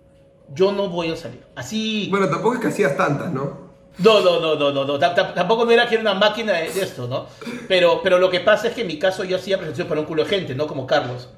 [0.53, 1.43] Yo no voy a salir.
[1.55, 2.07] Así.
[2.09, 3.71] Bueno, tampoco es que hacías tantas, ¿no?
[3.97, 4.99] No, no, no, no, no, no.
[4.99, 7.27] Tampoco me era que era una máquina de, de esto, ¿no?
[7.67, 10.07] Pero, pero lo que pasa es que en mi caso yo hacía presentación para un
[10.07, 11.29] culo de gente, no como Carlos.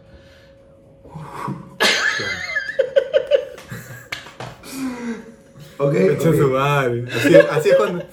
[5.88, 5.96] Ok.
[5.96, 6.36] Echa ok.
[6.36, 7.06] su madre.
[7.14, 8.04] Así, así es cuando.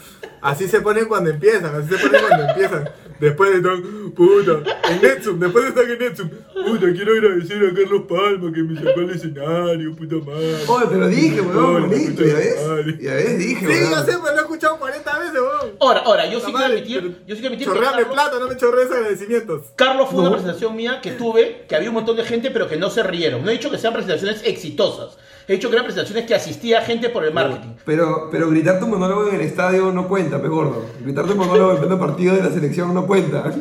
[0.42, 2.88] Así se ponen cuando empiezan, así se ponen cuando empiezan.
[3.20, 3.76] Después de todo,
[4.14, 8.62] puta, en Netsum, después de estar en Netsum, puta, quiero agradecer a Carlos Palma que
[8.62, 10.56] me sacó al escenario, puta madre.
[10.66, 12.66] Oye, pero dije, weón, bonito, ¿ya ves?
[12.66, 12.98] madre.
[13.02, 13.90] Ya ves, dije, Sí, weón.
[13.90, 15.76] ya sé, pero lo he escuchado 40 veces, weón.
[15.78, 18.38] Ahora, ahora, yo sí quiero madre, admitir, yo sí quiero admitir que Chorreame Carlos, plata,
[18.40, 19.62] no me chorrees agradecimientos.
[19.76, 20.36] Carlos fue una No.
[20.36, 23.44] presentación mía que tuve, que había un montón de gente, pero que no se rieron.
[23.44, 25.18] No he dicho que sean presentaciones exitosas.
[25.50, 27.70] He que eran presentaciones que asistía gente por el marketing.
[27.84, 30.86] Pero, pero gritar tu monólogo en el estadio no cuenta, pe gordo.
[31.00, 33.52] Gritar tu monólogo en pleno partido de la selección no cuenta.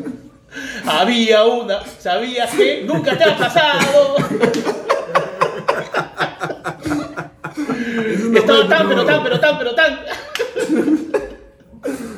[0.86, 4.17] Había una, sabías que nunca te ha pasado.
[8.30, 9.99] No Estaba tan, pero tan, pero tan, pero tan.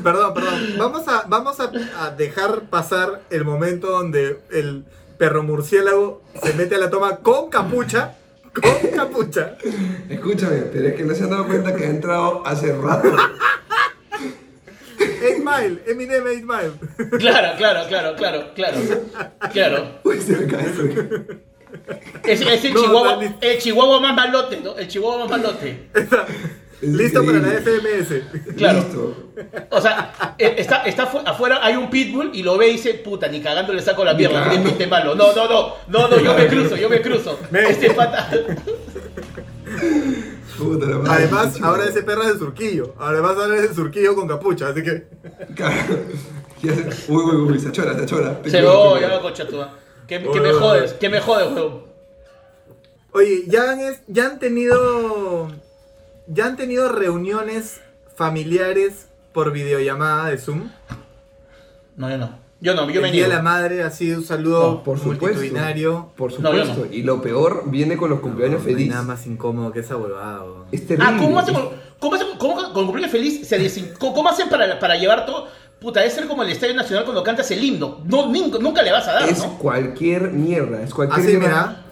[0.04, 0.74] Perdón, perdón.
[0.78, 4.84] Vamos a, vamos a, a dejar pasar el momento donde el
[5.18, 8.16] perro murciélago se mete a la toma con capucha.
[8.54, 9.56] Con capucha.
[10.10, 13.16] Escúchame, pero es que no se han dado cuenta que ha entrado hace rato.
[15.00, 16.72] 8 Mile, Eminem 8 Mile.
[17.20, 18.78] Claro, claro, claro, claro, claro.
[19.54, 20.00] Claro.
[20.04, 20.84] Uy, se me cae eso.
[22.26, 23.36] Es, es el, No, chihuahua, Dani.
[23.42, 24.78] el chihuahua más malote, ¿no?
[24.78, 25.90] El chihuahua más malote.
[26.82, 27.48] Listo para la.
[27.60, 28.56] FMS.
[28.58, 28.80] Claro.
[28.80, 29.16] Listo.
[29.70, 32.96] O sea, eh, está, está afu- afuera, hay un pitbull y lo ve y dice,
[32.96, 35.14] puta, ni cagando le saco la pierna, tiene pinte malo.
[35.16, 37.40] No, no, no, no, no, yo me cruzo, yo me cruzo.
[37.54, 38.30] Este pata.
[40.58, 41.12] Puta la madre.
[41.24, 42.94] Además, ahora ese perro es de surquillo.
[43.00, 44.68] Además, ahora es de surquillo con capucha.
[44.70, 45.08] Así que.
[47.08, 48.42] Uy, uy, uy, se achora, se achora.
[48.46, 49.58] Se va, ya va, concha tú.
[50.08, 51.84] Que, me jodes, que me jodes, weón.
[53.14, 55.50] Oye, ¿ya han, es- ya han tenido.
[56.34, 57.82] ¿Ya han tenido reuniones
[58.16, 60.70] familiares por videollamada de Zoom?
[61.98, 62.40] No, yo no.
[62.62, 65.00] Yo no, yo me el día de la madre ha sido un saludo No, por
[65.00, 65.26] supuesto.
[65.26, 66.12] multitudinario.
[66.16, 66.86] Por No, yo supuesto.
[66.86, 66.94] no.
[66.96, 68.88] Y lo peor viene con los cumpleaños No feliz.
[68.88, 70.44] nada más incómodo que esa huevada.
[70.72, 71.10] Es terrible.
[71.12, 73.48] Ah, ¿cómo hacen con, cómo hacen, cómo con cumpleaños feliz?
[73.48, 75.48] Se ¿Cómo hacen para, para llevar todo?
[75.80, 78.02] Puta, es ser como el Estadio Nacional cuando cantas el himno.
[78.06, 79.58] No, nunca, nunca le vas a dar, Es ¿no?
[79.58, 80.84] cualquier mierda.
[80.84, 81.84] Es cualquier Así, mierda.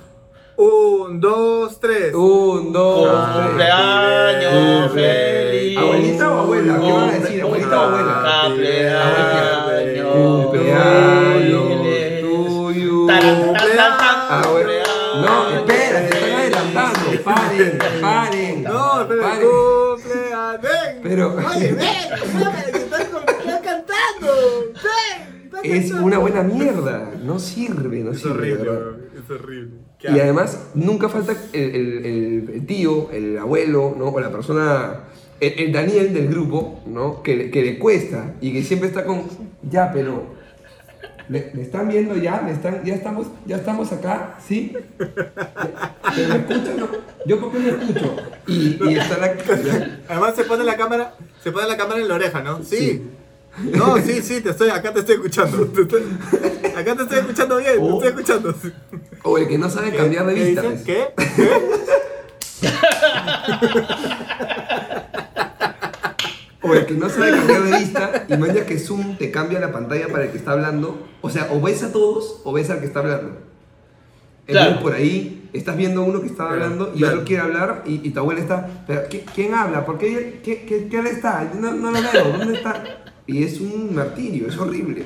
[0.61, 2.13] Un, dos, tres.
[2.13, 3.45] Un, dos, tres.
[3.47, 5.77] Cumpleaños Cumple- feliz.
[5.77, 6.73] ¿Abuelita o abuela?
[6.79, 7.41] ¿Qué van a decir?
[7.43, 8.41] ¿Abuelita o abuela?
[8.45, 10.13] Cumpleaños.
[10.13, 12.21] Cumpleaños feliz.
[12.21, 13.07] tuyo.
[14.29, 14.83] Abuela.
[15.15, 17.23] No, cumpleaños espera, se están adelantando.
[17.23, 18.63] Paren, paren.
[18.63, 19.21] No, espera.
[19.39, 20.61] Cumpleaños.
[20.61, 20.99] Ven.
[21.03, 21.77] Pero- Oye, ven.
[21.77, 24.31] ven, que estás, con- estás cantando.
[24.73, 25.17] Ven.
[25.45, 27.11] estás Es una buena mierda.
[27.23, 28.33] No sirve, no Es sirve.
[28.53, 28.91] horrible, verdad.
[29.23, 29.69] es horrible.
[30.01, 34.05] Y además, nunca falta el, el- el- el tío, el abuelo, ¿no?
[34.09, 35.01] O la persona,
[35.39, 37.21] el, el Daniel del grupo, ¿no?
[37.21, 39.23] Que, le- que le cuesta y que siempre está con,
[39.69, 40.23] ya, pero,
[41.27, 42.41] ¿le, le están viendo ya?
[42.43, 44.37] ¿Le están, ya, estamos, ¿Ya estamos acá?
[44.47, 44.71] ¿Sí?
[44.97, 46.77] ¿Pero me escuchan?
[46.79, 46.87] No?
[47.25, 48.15] Yo por qué me escucho.
[48.47, 49.35] Y, y está la...
[50.09, 52.63] Además se pone la cámara, se pone la cámara en la oreja, ¿no?
[52.63, 53.01] Sí.
[53.57, 55.65] No, sí, sí, te estoy, acá te estoy escuchando.
[55.73, 56.03] Te estoy-
[56.75, 57.93] acá te estoy escuchando bien, te Oh.
[58.03, 58.55] estoy escuchando.
[59.23, 60.61] O el que no sabe cambiar de ¿Qué vista.
[60.63, 60.81] pues.
[60.83, 61.07] ¿Qué?
[61.35, 62.69] ¿Qué?
[66.61, 70.07] O el que no sabe cambiar de vista y que Zoom te cambia la pantalla
[70.09, 71.07] para el que está hablando.
[71.21, 73.37] O sea, o ves a todos o ves al que está hablando.
[74.45, 74.67] Claro.
[74.71, 77.13] Entonces por ahí estás viendo a uno que está Claro, hablando y claro.
[77.15, 79.85] otro quiere hablar y, y tu abuela está, pero ¿qui- ¿quién habla?
[79.85, 80.41] ¿Por qué?
[80.43, 81.49] ¿Qué, qué, qué hora está?
[81.57, 82.83] No, no lo veo, ¿dónde está?
[83.29, 85.05] Y es un martirio, es horrible.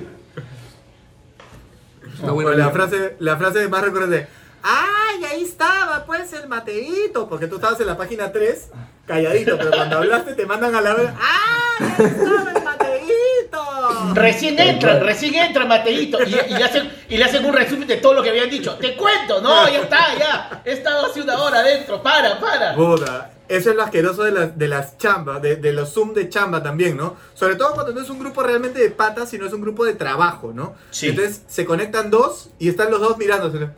[2.22, 4.28] Buena la frase, la frase más recurrente de,
[4.64, 7.28] ¡Ay, ahí estaba, pues, el Mateito!
[7.28, 8.70] Porque tú estabas en la página 3,
[9.06, 14.14] calladito, pero cuando hablaste te mandan a la vez, ¡Ay, ahí estaba el Mateito!
[14.14, 16.24] Recién entran, recién entran, Mateito.
[16.24, 18.76] Y, y le hacen, y le hacen un resumen de todo lo que habían dicho.
[18.76, 20.62] Te cuento, no, ya está, ya.
[20.64, 22.02] He estado hace una hora adentro.
[22.02, 22.74] Para, para.
[22.74, 26.30] Puta, eso es lo asqueroso de las, de las chambas, de, de los Zoom de
[26.30, 27.16] chamba también, ¿no?
[27.34, 29.94] Sobre todo cuando no es un grupo realmente de patas, sino es un grupo de
[29.94, 30.76] trabajo, ¿no?
[30.92, 31.10] Sí.
[31.10, 33.70] Entonces se conectan dos y están los dos mirándose.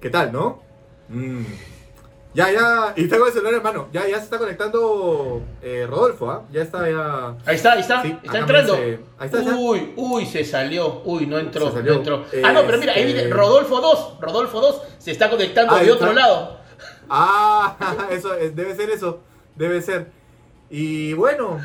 [0.00, 0.62] ¿Qué tal, no?
[1.08, 1.44] Mm.
[2.34, 3.88] Ya, ya, y tengo el celular en mano.
[3.92, 6.42] Ya, ya se está conectando eh, Rodolfo, ¿ah?
[6.50, 7.36] Ya está, ya.
[7.46, 8.02] Ahí está, ahí está.
[8.02, 8.74] Sí, está entrando.
[8.74, 11.00] ahí está, uy, uy, se salió.
[11.04, 11.92] Uy, no entró, Se salió.
[11.92, 12.24] no entró.
[12.42, 14.14] Ah, no, pero mira, ahí viene Rodolfo 2.
[14.20, 16.04] Rodolfo 2 se está conectando Ahí de está.
[16.06, 16.58] otro lado.
[17.08, 17.76] Ah,
[18.10, 19.20] eso, es- debe ser eso.
[19.56, 20.10] Debe ser.
[20.70, 21.58] Y bueno,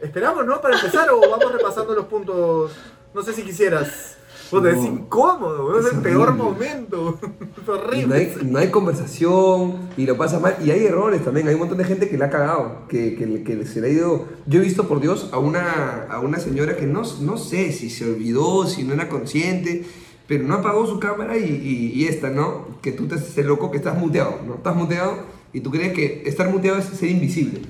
[0.00, 0.60] esperamos, ¿no?
[0.60, 2.72] Para empezar o vamos repasando los puntos.
[3.14, 4.16] No sé si quisieras.
[4.50, 4.84] Puta, es No.
[4.84, 7.18] incómodo, weón, es, Es el peor momento.
[7.62, 8.14] Es no, horrible.
[8.16, 10.56] hay, no hay conversación y lo pasa mal.
[10.64, 11.46] Y hay errores también.
[11.48, 12.86] Hay un montón de gente que la ha cagado.
[12.88, 14.26] Que, que, que se le ha ido.
[14.46, 17.88] Yo he visto, por Dios, a una, a una señora que no, no sé si
[17.88, 19.86] se olvidó, si no era consciente,
[20.32, 22.78] pero no apagó su cámara y, y, y esta, ¿no?
[22.80, 24.54] Que tú te haces el loco que estás muteado, ¿no?
[24.54, 25.18] Estás muteado
[25.52, 27.60] y tú crees que estar muteado es ser invisible.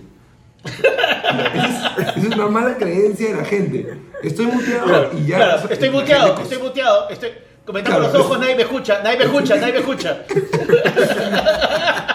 [0.64, 3.98] Esa es, es una mala creencia de la gente.
[4.22, 5.36] Estoy muteado Claro, y ya.
[5.38, 7.30] claro, estoy muteado, estoy muteado, estoy...
[7.66, 10.22] Comentando Claro, los ojos, nadie me escucha, nadie me escucha, nadie me escucha.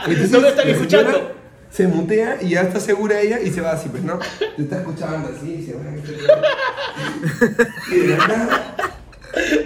[0.07, 1.31] Entonces, no me están escuchando.
[1.69, 4.17] Se mutea y ya está segura ella y se va así, pues, ¿no?
[4.55, 5.81] Te está escuchando así y se va.
[7.91, 8.75] Y de la nada,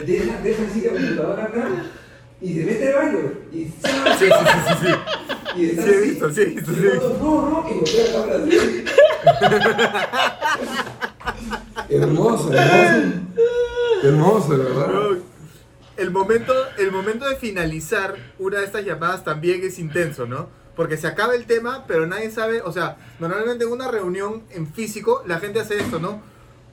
[0.05, 1.67] deja, deja así la computadora acá
[2.41, 3.19] y se mete al baño.
[3.51, 3.57] Y.
[3.65, 3.71] Sí,
[4.19, 4.93] sí, sí, sí.
[5.57, 6.09] Y está Sí, he así.
[6.09, 6.81] visto, sí he visto, sí
[7.21, 8.85] No, no, y voltea la cámara así.
[11.89, 13.19] Hermoso, hermoso.
[14.03, 14.89] Hermoso, verdad.
[15.97, 20.49] El momento, el momento de finalizar una de estas llamadas también es intenso, ¿no?
[20.75, 24.71] Porque se acaba el tema, pero nadie sabe, o sea, normalmente en una reunión en
[24.73, 26.21] físico la gente hace esto, ¿no?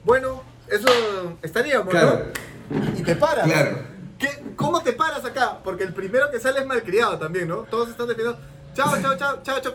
[0.05, 2.25] Bueno, eso estaríamos, Claro.
[2.69, 2.99] ¿no?
[2.99, 3.45] Y te paras.
[3.45, 3.79] Claro.
[4.17, 4.27] ¿Qué?
[4.55, 5.59] ¿Cómo te paras acá?
[5.63, 7.59] Porque el primero que sale es malcriado también, ¿no?
[7.69, 8.39] Todos están defendiendo,
[8.75, 9.73] chao, chao, chao, chao, chao.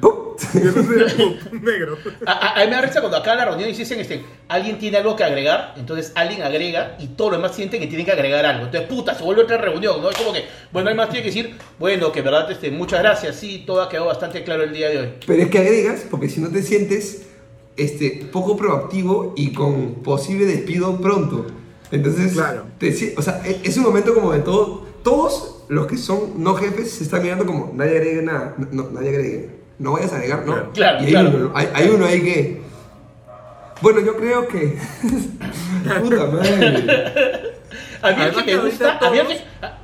[0.00, 0.34] ¡Pum!
[0.54, 1.34] Y entonces, ¡pum!
[1.62, 1.98] negro.
[2.26, 4.78] A, a- a mí me da risa cuando acá en la reunión dicen, este, alguien
[4.78, 8.12] tiene algo que agregar, entonces alguien agrega y todos los demás sienten que tienen que
[8.12, 8.64] agregar algo.
[8.64, 10.08] Entonces, puta, se vuelve otra reunión, ¿no?
[10.08, 13.36] Es como que, bueno, hay más tiene que decir, bueno, que verdad, este, muchas gracias,
[13.36, 15.14] sí, todo ha quedado bastante claro el día de hoy.
[15.26, 17.26] Pero es que agregas, porque si no te sientes
[17.76, 21.46] este, poco proactivo y con posible despido pronto.
[21.90, 22.64] Entonces, Claro.
[22.78, 24.86] te o sea, e- es un momento como de todo.
[25.02, 28.54] Todos los que son no jefes se están mirando como nadie agregue nada.
[28.56, 29.50] No, no, nadie agregue.
[29.78, 30.52] No vayas a agregar, ¿no?
[30.52, 30.72] Claro.
[30.72, 31.28] Claro, y hay, claro.
[31.36, 32.62] Uno, hay, hay uno ahí que.
[33.80, 34.78] Bueno, yo creo que.
[36.00, 37.52] Puta madre.
[38.00, 39.78] A mí el que me gusta, a mí el que, a,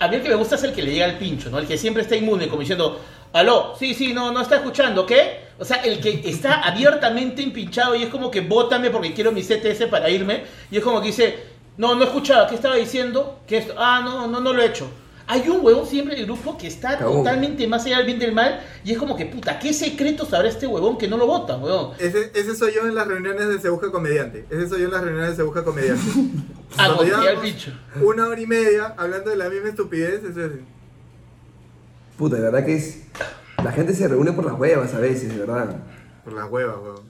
[0.00, 1.58] a mí el que me gusta es el que le llega al pincho, ¿no?
[1.58, 3.00] El que siempre está inmune, como diciendo,
[3.32, 5.43] aló, sí, sí, no, no está escuchando, ¿qué?
[5.58, 9.42] O sea, el que está abiertamente impinchado y es como que bótame porque quiero mi
[9.42, 11.38] CTS para irme, y es como que dice,
[11.76, 13.40] no, no escuchaba, ¿qué estaba diciendo?
[13.46, 14.88] Que esto, ah, no, no, no lo he hecho.
[15.26, 18.32] Hay un huevón siempre en el grupo que está totalmente más allá del bien del
[18.32, 21.62] mal, y es como que, puta, ¿qué secreto sabrá este huevón que no lo votan,
[21.62, 21.92] huevón?
[21.98, 24.44] Ese, ese soy yo en las reuniones de Se Busca Comediante.
[24.50, 26.02] Ese soy yo en las reuniones de Se Busca Comediante.
[26.76, 27.72] Al pincho.
[28.02, 30.60] una hora y media hablando de la misma estupidez, eso es así.
[32.18, 33.04] Puta, de verdad que es.
[33.64, 35.76] La gente se reúne por las huevas a veces, de verdad.
[36.22, 37.00] Por las huevas, weón.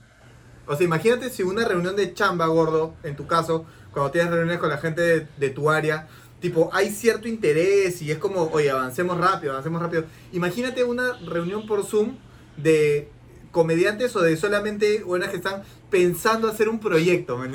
[0.67, 4.59] O sea, imagínate si una reunión de chamba, gordo, en tu caso, cuando tienes reuniones
[4.61, 6.07] con la gente de, de tu área,
[6.41, 10.05] tipo, hay cierto interés y es como, oye, avancemos rápido, avancemos rápido.
[10.33, 12.19] Imagínate una reunión por Zoom
[12.57, 13.11] de
[13.51, 17.49] comediantes o de solamente buenas que están pensando hacer un proyecto, ¿me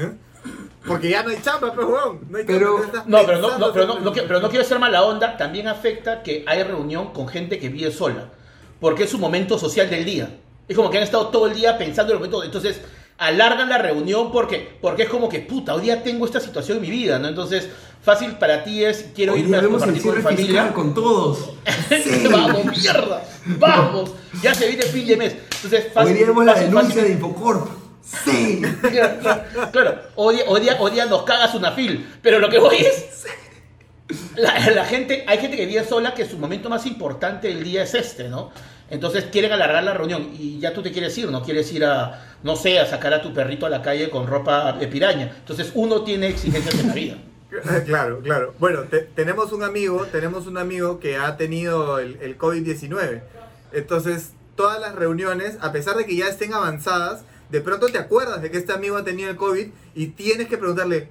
[0.85, 2.19] Porque ya no hay chamba, pues, weón.
[2.29, 4.49] No hay chamba, Pero- estás No, pero no, no, pero, hacer no, no, pero no
[4.49, 8.33] quiero ser mala onda, también afecta que hay reunión con gente que vive sola,
[8.79, 10.29] porque es su momento social del día.
[10.67, 12.79] Es como que han estado todo el día pensando en el momento, entonces
[13.17, 16.83] alargan la reunión porque, porque es como que, puta, hoy día tengo esta situación en
[16.83, 17.27] mi vida, ¿no?
[17.27, 17.67] Entonces,
[18.01, 20.73] fácil para ti es, quiero Hoy irme a compartir con mi familia.
[20.73, 21.49] con todos.
[21.89, 22.27] Sí.
[22.31, 24.11] vamos, mierda, vamos,
[24.41, 25.35] ya se viene el fin de mes.
[25.55, 27.67] Entonces, Hoy fácil, día vemos la denuncia fácil- de Infocorp.
[28.25, 28.61] Sí.
[29.71, 32.77] claro, hoy, día- hoy, día, hoy día nos cagas una fil, pero lo que voy
[32.77, 33.25] es...
[34.35, 37.93] La, gente, hay gente que vive sola que su momento más importante del día es
[37.93, 38.51] este, ¿no?
[38.89, 42.25] Entonces quieren alargar la reunión y ya tú te quieres ir, no quieres ir a,
[42.41, 45.31] no sé, a sacar a tu perrito a la calle con ropa de piraña.
[45.39, 47.15] Entonces uno tiene exigencias en la vida.
[47.85, 48.53] Claro, claro.
[48.59, 53.21] Bueno, te- tenemos un amigo, tenemos un amigo que ha tenido el, el COVID-19.
[53.73, 58.43] Entonces, todas las reuniones, a pesar de que ya estén avanzadas, de pronto te acuerdas
[58.43, 61.09] de que este amigo ha tenido el COVID y tienes que preguntarle,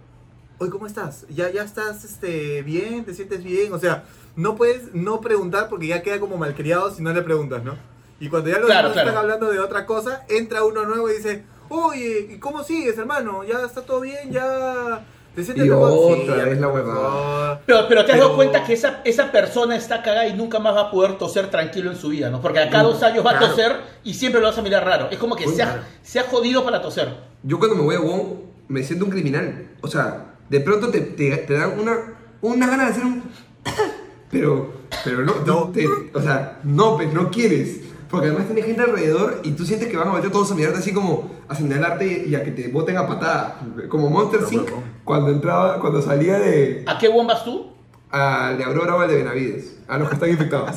[0.58, 1.24] oye, ¿cómo estás?
[1.28, 3.04] ¿Ya, ya estás este, bien?
[3.04, 3.72] ¿Te sientes bien?
[3.72, 4.04] O sea,
[4.36, 7.74] no puedes no preguntar porque ya queda como malcriado si no le preguntas, ¿no?
[8.20, 9.08] Y cuando ya los Claro, demás claro.
[9.10, 13.44] están hablando de otra cosa, entra uno nuevo y dice, oye, ¿y cómo sigues, hermano?
[13.44, 14.32] ¿Ya está todo bien?
[14.32, 15.04] ¿Ya
[15.36, 17.60] te sientes Y mejor?" otra vez la huevada.
[17.64, 20.74] Pero, pero te has dado cuenta que esa, esa persona está cagada y nunca más
[20.74, 22.40] va a poder toser tranquilo en su vida, ¿no?
[22.42, 25.08] Porque a cada dos años va a toser y siempre lo vas a mirar raro.
[25.12, 27.14] Es como que Uy, se ha, se ha jodido para toser.
[27.44, 28.22] Yo cuando me voy a Wong
[28.66, 29.68] me siento un criminal.
[29.80, 31.96] O sea, de pronto te, te, te dan una,
[32.40, 33.22] una gana de hacer un...
[34.30, 34.72] Pero,
[35.04, 35.68] pero no, No.
[35.72, 37.80] te- o sea, no, pues no quieres.
[38.10, 40.80] Porque además tienes gente alrededor y tú sientes que van a meter todos a mirarte
[40.80, 43.58] así como a señalarte y a que te boten a patada.
[43.88, 44.68] Como Monster Inc.
[45.04, 47.72] cuando entraba, cuando salía de, ¿A qué bombas tú?
[48.10, 49.76] a, de Aurora o al de Benavides.
[49.88, 50.76] A los que están infectados.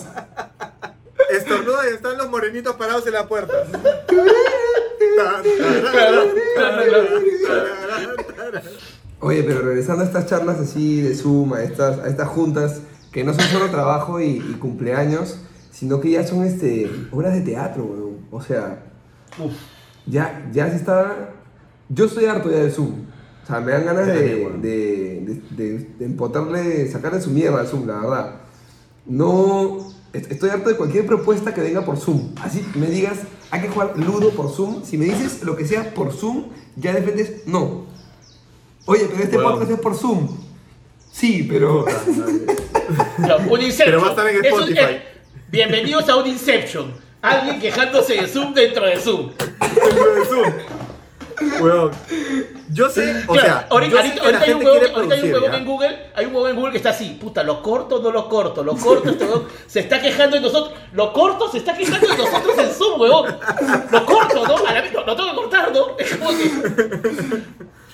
[1.29, 3.53] Estornuda y están los morenitos parados en la puerta.
[9.21, 12.81] Oye, pero regresando a estas charlas así de Zoom, a estas, a estas juntas,
[13.11, 15.39] que no son solo trabajo y, y cumpleaños,
[15.71, 18.17] sino que ya son este, obras de teatro, weón.
[18.31, 18.83] O sea,
[19.37, 19.53] Uf.
[20.05, 21.29] ya, ya se está...
[21.89, 22.93] Yo estoy harto ya de Zoom.
[23.43, 27.67] O sea, me dan ganas de, de, de, de- de empotarle, sacarle su mierda al
[27.67, 28.35] Zoom, la verdad.
[29.05, 29.77] No...
[30.13, 32.33] est- Estoy harto de cualquier propuesta que venga por Zoom.
[32.41, 33.19] Así me digas,
[33.51, 34.83] hay que jugar Ludo por Zoom.
[34.83, 37.90] Si me dices lo que sea por Zoom, ya defendes, no.
[38.85, 39.51] Oye, pero este Bueno.
[39.51, 40.37] podcast es por Zoom.
[41.11, 41.85] Sí, pero...
[43.19, 43.85] No, un Inception.
[43.85, 44.79] Pero va a estar en Es un- Spotify.
[44.95, 45.01] es-
[45.49, 46.93] bienvenidos a un Inception.
[47.21, 49.31] Alguien quejándose de Zoom dentro de Zoom.
[49.37, 50.53] Dentro de Zoom.
[51.61, 51.91] Weón.
[52.73, 54.95] Yo sé, o Claro, sea, ahorita, yo sé ahorita- que la ahorita hay un huevón,
[54.95, 57.43] ahorita hay un huevón en Google, hay un huevón en Google que está así, puta,
[57.43, 61.11] lo corto, no lo corto, lo corto, este huevón se está quejando de nosotros, lo
[61.13, 63.37] corto, se está quejando de nosotros en Zoom, huevón.
[63.91, 64.57] Lo corto, ¿no?
[64.67, 65.97] A la vez, no, lo tengo que cortar, ¿no?
[65.97, 67.41] Es como que,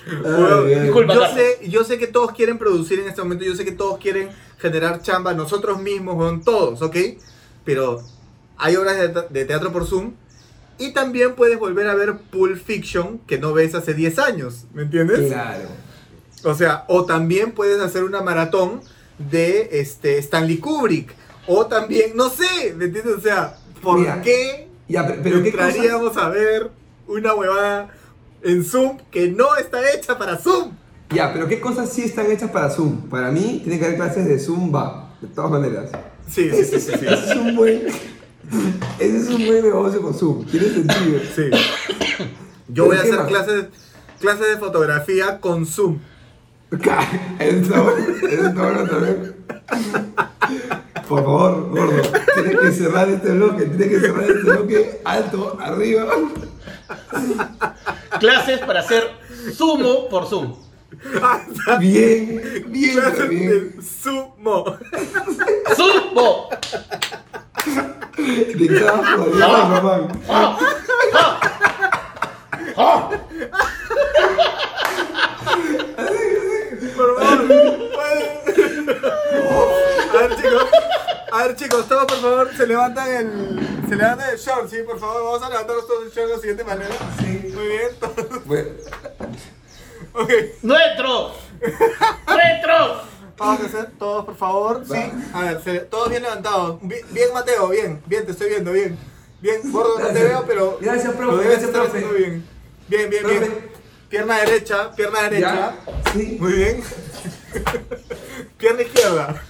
[0.06, 0.80] Ay, ay.
[0.82, 3.72] Disculpa, yo sé, yo sé que todos quieren producir en este momento, yo sé que
[3.72, 6.96] todos quieren generar chamba nosotros mismos, weón, todos, ¿ok?
[7.64, 8.02] Pero
[8.56, 10.12] hay obras de, te- de teatro por Zoom
[10.78, 14.82] y también puedes volver a ver Pulp Fiction que no ves hace 10 años, ¿me
[14.82, 15.26] entiendes?
[15.32, 15.68] Claro.
[16.44, 18.80] O sea, o también puedes hacer una maratón
[19.18, 21.12] de este Stanley Kubrick.
[21.48, 23.16] O también, no sé, ¿me entiendes?
[23.16, 25.68] O sea, ¿por Mira, qué Ya, pero, pero ¿qué cosas?
[25.74, 26.70] entraríamos a ver
[27.08, 27.88] una huevada
[28.42, 30.72] en Zoom que no está hecha para Zoom?
[31.10, 33.08] Ya, pero ¿qué cosas sí están hechas para Zoom?
[33.08, 35.90] Para mí, tiene que haber clases de Zumba, de todas maneras.
[36.28, 36.92] Sí, sí, sí, sí.
[36.98, 37.06] sí.
[37.06, 37.82] Ese es un buen...
[38.98, 40.44] Ese es un buen negocio con Zoom.
[40.46, 41.20] Tiene sentido.
[41.34, 41.50] Sí.
[42.68, 43.28] Yo voy a ¿Qué hacer más?
[43.28, 43.64] clases,
[44.20, 45.98] clases de fotografía con Zoom.
[47.38, 49.34] Eso también.
[51.08, 52.02] Por favor, gordo,
[52.34, 56.06] tienes que cerrar este bloque, tienes que cerrar este bloque alto, arriba.
[58.20, 59.10] clases para hacer
[59.56, 60.54] sumo por Zoom.
[61.80, 63.48] Bien, bien, Clases bien.
[63.76, 64.64] de sumo.
[65.76, 66.48] ¡Sumo!
[68.56, 70.22] Dictado por Adrián Román.
[70.28, 70.58] ¡Ah!
[71.14, 71.40] ¡Ah!
[72.76, 73.10] ¡Ah!
[76.96, 77.38] Por favor.
[80.14, 80.64] A ver, chicos.
[81.32, 83.68] A ver, chicos, todos por favor se levantan el.
[83.88, 85.22] Se levantan el short, sí, por favor.
[85.24, 86.94] Vamos a levantarnos todos el short de la siguiente manera.
[87.18, 87.52] Sí.
[87.54, 87.88] Muy bien.
[88.00, 88.68] todos- Bueno,
[90.14, 90.30] Ok.
[90.62, 91.32] ¡Nuestro!
[92.26, 93.02] ¡Nuestro!
[93.36, 94.84] Vamos a hacer todos, por favor.
[94.86, 95.12] Sí.
[95.34, 96.78] A ver, se- todos bien levantados.
[96.82, 98.02] Bien, bien, Mateo, bien.
[98.06, 98.98] Bien, te estoy viendo, bien.
[99.40, 100.28] Bien, gordo, no te Gracias.
[100.30, 100.78] veo, pero.
[100.80, 101.98] Gracias, profe, lo debes gracias, estar profe.
[101.98, 102.48] haciendo bien.
[102.88, 103.38] Bien, bien, Profe.
[103.38, 103.70] bien.
[104.08, 105.54] Pierna derecha, pierna derecha.
[105.54, 106.36] ya, sí.
[106.40, 106.82] Muy bien.
[108.58, 109.42] pierna izquierda.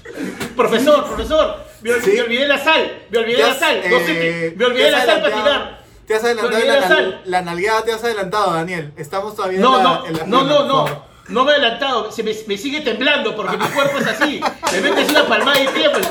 [0.57, 2.13] Profesor, profesor, me, ol- Sí.
[2.13, 4.91] me olvidé la sal, me olvidé la has, sal, no sé eh, qué, me olvidé
[4.91, 5.79] la sal para tirar.
[6.07, 7.21] Te has adelantado la, la sal.
[7.27, 8.93] la nalgueada, te has adelantado, Daniel.
[8.97, 12.11] Estamos todavía No, en la, no, en la no, no, no, no me he adelantado,
[12.11, 14.41] se me, me sigue temblando porque mi cuerpo es así,
[14.73, 16.09] me metes una palmada y tiembla.